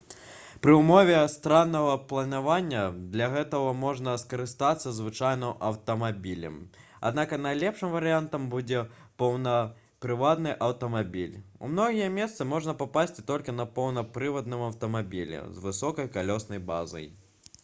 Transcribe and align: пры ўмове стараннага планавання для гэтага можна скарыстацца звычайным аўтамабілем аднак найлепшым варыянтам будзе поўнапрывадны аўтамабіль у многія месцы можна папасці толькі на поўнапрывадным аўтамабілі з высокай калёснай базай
пры 0.63 0.71
ўмове 0.75 1.17
стараннага 1.31 1.89
планавання 2.11 2.85
для 3.15 3.25
гэтага 3.33 3.73
можна 3.81 4.13
скарыстацца 4.21 4.93
звычайным 4.99 5.51
аўтамабілем 5.67 6.55
аднак 7.09 7.35
найлепшым 7.45 7.93
варыянтам 7.97 8.47
будзе 8.55 8.81
поўнапрывадны 9.23 10.53
аўтамабіль 10.69 11.35
у 11.43 11.69
многія 11.75 12.09
месцы 12.19 12.47
можна 12.55 12.75
папасці 12.81 13.27
толькі 13.33 13.55
на 13.59 13.67
поўнапрывадным 13.77 14.65
аўтамабілі 14.71 15.43
з 15.59 15.67
высокай 15.69 16.11
калёснай 16.17 16.63
базай 16.73 17.07